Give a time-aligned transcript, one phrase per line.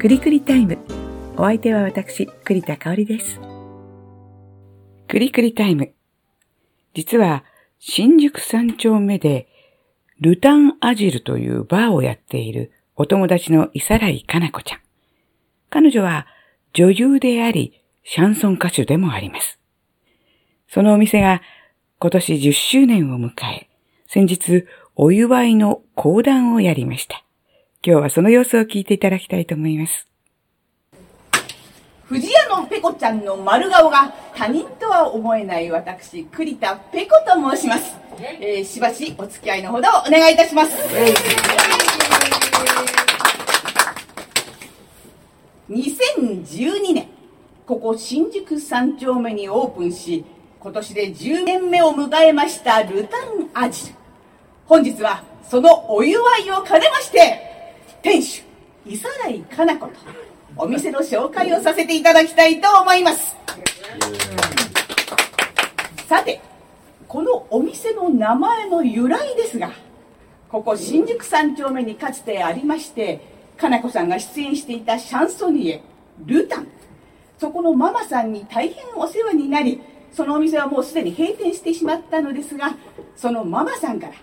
[0.00, 0.78] くりくりタイム。
[1.36, 3.38] お相手は私、栗田香織です。
[5.06, 5.92] くりくりタイム。
[6.94, 7.44] 実は、
[7.78, 9.46] 新宿三丁目で、
[10.18, 14.80] ルタンアジルというバーをやっているお友達の伊皿井かな子ちゃん。
[15.68, 16.26] 彼女は
[16.72, 19.58] 女優であり、シャンソン歌手でもあります。
[20.66, 21.42] そのお店が
[21.98, 23.68] 今年10周年を迎え、
[24.06, 24.64] 先日
[24.96, 27.22] お祝いの講談をやりました。
[27.82, 30.06] 今日はその様子を聞いていただきたいと思います。
[32.04, 37.96] 藤屋のペコちゃんの丸顔が他人とは思えない私、栗田ペコと申します。
[38.38, 38.56] え？
[38.60, 40.76] ーしばしお付き合いのほどお願いいたします。
[45.70, 47.06] 2012年、
[47.66, 50.26] ここ新宿三丁目にオープンし、
[50.58, 53.94] 今年で10年目を迎えましたルタンアジル。
[54.66, 57.48] 本日はそのお祝いを兼ねまして、
[58.02, 58.42] 店主、
[58.86, 59.92] 伊皿井かな子と
[60.56, 63.36] お店の紹介をさせていただきたいと思います。
[66.08, 66.40] さて、
[67.06, 69.72] このお店の名前の由来ですが、
[70.48, 73.20] ここ新宿三丁目にかつてありまして、
[73.58, 75.82] かなこさんが出演していたシャンソニエ、
[76.24, 76.68] ルタン。
[77.38, 82.74] そこのママさんに大変お世話になり、そのお店はもうすでに閉店してしまったのですが、
[83.14, 84.14] そのママさんから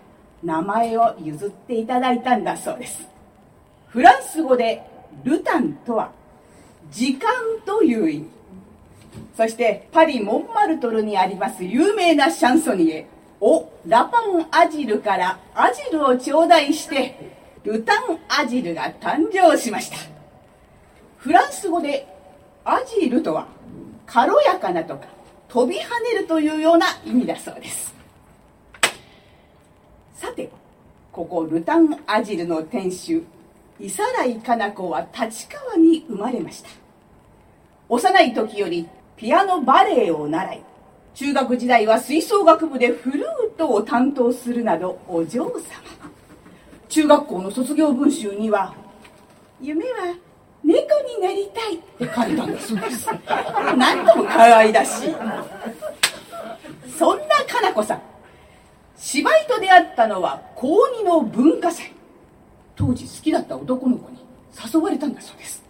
[0.44, 3.17] 名前を譲っていただいたんだそうです。
[3.90, 4.84] フランス語で
[5.24, 6.12] ルタンとは
[6.92, 7.30] 時間
[7.66, 8.30] という意味。
[9.36, 13.08] そしてパリ・モンマルトルにあります有名なシャンソニエ、
[13.40, 19.98] オ・ラパン・アジルからアジルを頂戴して、ルタン・アジルが誕生しました。
[21.18, 22.08] フランス語で
[22.64, 23.48] アジルとは
[24.06, 25.08] 軽やかなとか
[25.48, 25.80] 飛び跳
[26.14, 27.94] ねるというような意味だそうです。
[30.16, 30.50] さて、
[31.12, 33.24] ここルタン・アジルの店主、
[33.80, 36.70] 伊皿井かな子は立川に生まれました。
[37.90, 40.64] 幼い時よりピアノバレエを習い、
[41.14, 45.62] 中学時代は吹奏楽部でフルートを担当するなどお嬢様。
[46.90, 48.74] 中学校の卒業文集には、
[49.62, 50.16] 夢は
[50.64, 53.08] 猫になりたいって書いたんだそうです。
[53.78, 55.16] なんとも可愛らしい。
[56.98, 58.02] そんなかな子さん、
[58.98, 61.97] 芝居と出会ったのは高2の文化祭。
[62.78, 64.20] 当時好きだった男の子に
[64.74, 65.64] 誘われたんだそうです。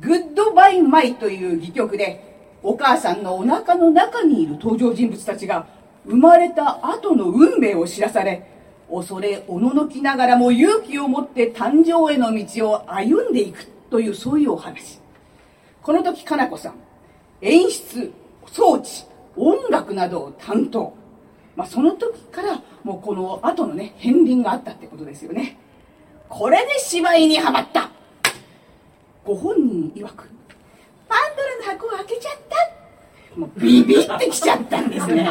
[0.00, 5.66] グッドバイマイという戯曲で、お母さんのお腹の中にいる登場人物たちが
[6.06, 8.46] 生まれた後の運命を知らされ、
[8.90, 15.00] 恐れおののきながらも勇気を持って誕生への道を歩んでいくというそういうお話。
[15.82, 16.74] この時、かな子さん、
[17.40, 18.12] 演出、
[18.46, 19.04] 装置、
[19.36, 20.94] 音楽などを担当。
[21.56, 25.58] まあ、その時からもうこの後のね、片鱗があったってことですよね。
[26.36, 27.88] これで芝居にはまった。
[29.24, 30.28] ご本人曰く、
[31.08, 32.32] パンドラの箱を開けちゃっ
[33.36, 33.38] た。
[33.38, 35.28] もうビビってきちゃったんですね。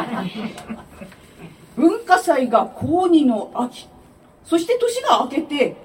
[1.75, 3.89] 文化祭が高2の秋。
[4.45, 5.75] そして年が明けて、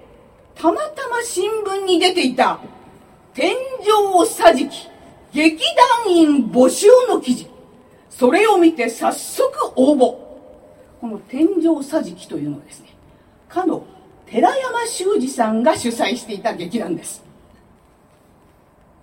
[0.54, 2.60] たまたま新聞に出ていた、
[3.34, 3.56] 天井
[4.24, 4.88] 桟敷、
[5.32, 5.64] 劇
[6.06, 7.50] 団員募集の記事。
[8.08, 10.16] それを見て早速応募。
[11.00, 12.94] この天井桟敷というのはですね、
[13.48, 13.82] かの
[14.31, 17.25] 寺山修司さんが主催していた劇団です。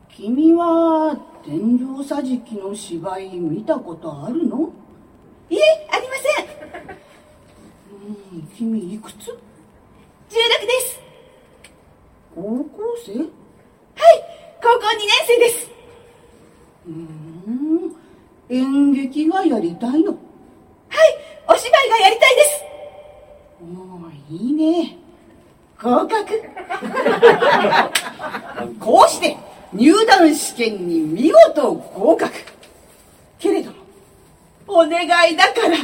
[0.09, 4.71] 君は天井桟敷の芝居見たことあるの？
[5.49, 6.45] いえ、ありません。
[8.33, 9.37] うん、君いくつ ?16 で
[10.81, 10.99] す。
[12.35, 12.65] 高校
[13.05, 13.17] 生？
[13.17, 13.27] はい、
[14.61, 15.71] 高校2年生です。
[16.87, 17.95] うーん、
[18.49, 20.11] 演劇がやりたいの？
[20.11, 20.19] はい、
[21.49, 22.63] お芝居がやりたいです。
[23.61, 24.74] おーいいね。
[25.85, 26.41] 合格。
[28.79, 29.37] こうして
[29.71, 32.33] 入団試験に見事合格。
[33.37, 33.71] けれど、
[34.67, 35.77] お願いだから、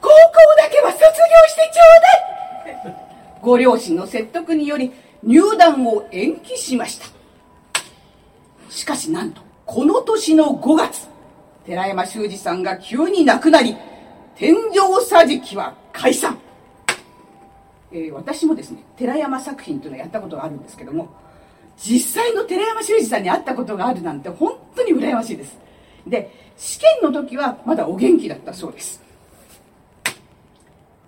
[0.00, 0.14] 高校
[0.58, 1.08] だけは卒業
[1.48, 2.96] してちょうだい。
[3.42, 4.92] ご両親の説得により
[5.24, 7.06] 入団を延期しました。
[8.70, 11.08] しかしなんと、この年の5月、
[11.66, 13.76] 寺山修司さんが急に亡くなり、
[14.36, 16.38] 天井桟敷は解散。
[17.92, 21.08] えー私もですね、寺山作品というのをやったことがあるんですけども、
[21.76, 25.58] 実際の寺山修司さんに会ったことがあるなんて本当に羨ましいです。
[26.06, 29.02] で、試験の時はまだお元気だったそうです。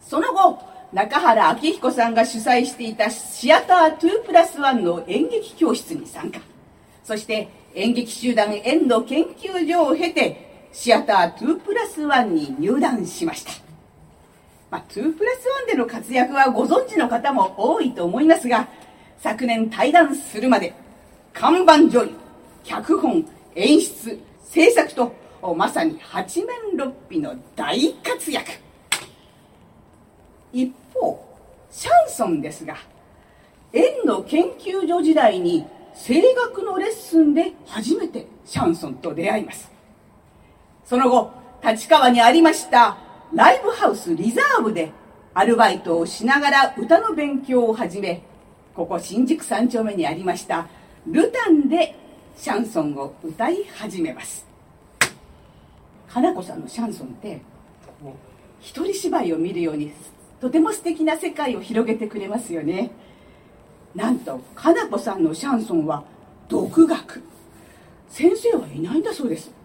[0.01, 0.59] その後、
[0.93, 6.41] 中原明彦さんが主催していたシアター2プラス1の演劇教室に参加。
[7.03, 13.64] そして演劇集団遠藤研究所を経て、シアター2プラス1に入団しました。
[14.75, 18.67] まあ、2プラス1での活躍はご存知の方も多いと思いますが、
[19.19, 20.75] 昨年退団するまで、
[21.33, 22.11] 看板女優、
[22.65, 23.25] 脚本、
[23.55, 25.15] 演出、制作と、
[25.55, 28.51] まさに八面六臂の大活躍。
[30.53, 31.25] 一方、
[31.71, 32.77] シャンソンですが、
[33.73, 39.71] 園の研究所時代に声楽のレッスンで初めてシャンソンと出会います。
[40.85, 41.31] その後、
[41.65, 43.04] 立川にありました
[43.35, 44.93] ライブハウスリザーブで
[45.35, 48.23] アルバイトをしながら歌の勉強を始め、
[48.77, 50.69] ここ新宿三丁目にありました
[51.05, 51.97] ルタンで
[52.37, 54.47] シャンソンを歌い始めます。
[56.07, 57.43] 花子さんのシャンソンって
[58.61, 59.93] 一人芝居を見るように
[60.41, 62.93] とても素敵な世界を広げてくれますよね。
[63.97, 66.05] なんとかな子さんのシャンソンは
[66.49, 67.23] 独学。
[68.09, 69.64] 先生はいないんだそうです。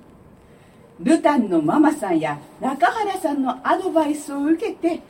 [1.00, 5.02] ルタンのママさんや中原さんのアドバイスを受けて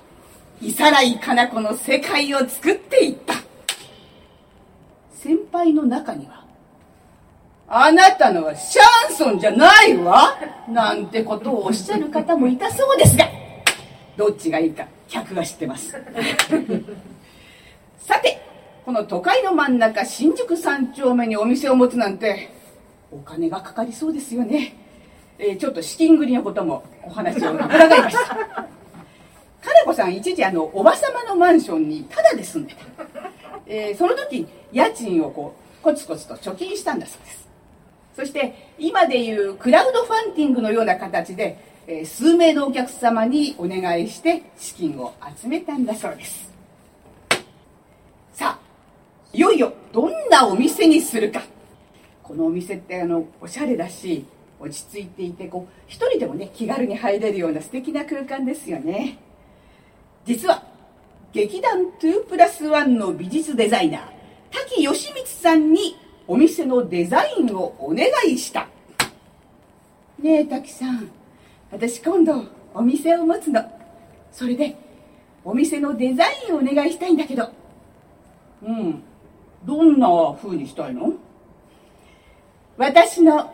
[0.62, 3.34] 伊皿井かな子の世界を作っていった。
[5.20, 6.46] 先輩の中には
[7.68, 10.40] あなたのはシャンソンじゃないわ
[10.70, 13.28] なんてことをおっしゃる方もいたそうですが
[14.16, 15.92] どっちがいいか客が知ってます。
[18.00, 18.42] さて
[18.86, 22.50] この都会の真ん中新宿三丁目にお店を持つなんて
[23.12, 24.76] お金がかかりそうですよね、
[25.40, 28.36] えー、ちょっと資金繰りのこともお話を伺いました
[29.62, 32.86] 金子さん一時あのおばさまのマンションにタダで住んでた、
[33.66, 37.48] えー、その時家賃をこうコツコツと貯金したんだそうです。
[38.16, 41.58] そして今でいうクラウドファンディングのような形で
[41.88, 46.52] え数名のお客様にお願いして資金を集めたんだそうです。
[48.34, 48.60] さあ
[49.32, 51.42] いよいよどんなお店にするか。
[52.22, 54.26] このお店ってあのおしゃれだし
[54.60, 59.18] 落ち着いていてこう一人でもね気軽に入れるような素敵な空間ですよね。
[60.26, 60.64] 実は
[61.32, 64.02] 劇団2プラス1の美術デザイナー
[64.52, 65.96] 滝義光さんに
[66.28, 68.68] お店のデザインをお願いした。
[70.22, 71.10] ねえ滝さん。
[71.72, 73.64] 私今度お店を持つの。
[74.32, 74.76] それで
[75.44, 77.50] お店のデザインをお願いしたいんだけど。
[78.64, 79.04] うん。
[79.66, 80.08] どんな
[80.42, 81.14] 風にしたいの
[82.78, 83.52] 私の？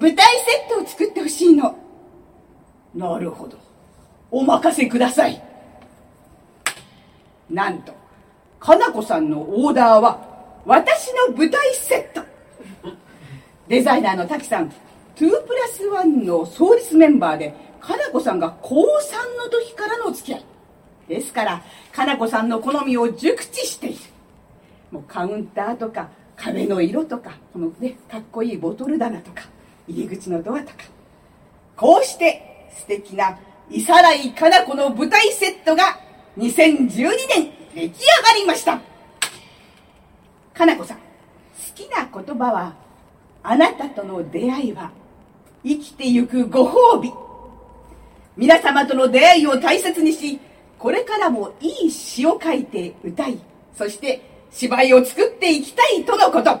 [0.00, 1.76] 舞台セットを作ってほしいの。
[2.94, 3.58] なるほど。
[4.30, 5.42] お任せください。
[7.50, 7.94] なんと
[8.60, 10.20] かなこさんのオーダーは
[10.66, 12.26] 私の舞台セット。
[13.68, 14.72] デザイナーの滝さん
[15.16, 18.84] 2プラス1の創立メンバーで、かなこさんが高3
[19.36, 20.44] の時からのお付き合い。
[21.08, 21.62] ですから、
[21.92, 23.98] かなこさんの好みを熟知している。
[24.92, 29.42] もうカウンターとか、壁の色とか、このね、かっこいいボトル棚とか、
[29.88, 30.74] 入り口のドアとか。
[31.76, 33.38] こうして素敵な
[33.70, 35.98] 伊皿井かな子の舞台セットが
[36.36, 36.88] 2012
[37.28, 37.90] 年出来上が
[38.36, 38.80] りました。
[40.54, 41.02] かなこさん、好
[41.74, 42.74] きな言葉は、
[43.42, 44.90] あなたとの出会いは
[45.64, 47.12] 生きてゆくご褒美。
[48.36, 50.40] 皆様との出会いを大切にし、
[50.78, 53.38] これからもいい詩を書いて歌い、
[53.76, 54.20] そして
[54.50, 56.58] 芝居を作っていきたいとのこと。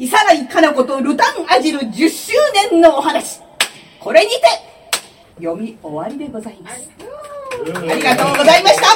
[0.00, 2.32] 伊皿井かな子とルタンアジル10周
[2.70, 3.40] 年のお話。
[3.98, 4.36] これにて、
[5.38, 6.88] 読み終わりでございます。
[7.00, 8.86] ありがとうございました。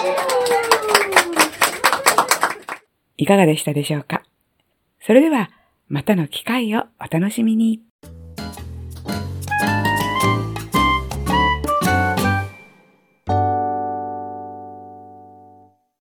[3.17, 4.23] いかがでしたでしょうか？
[5.05, 5.51] それでは、
[5.89, 7.81] またの機会をお楽しみに。